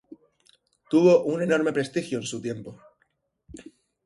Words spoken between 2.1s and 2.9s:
en su tiempo.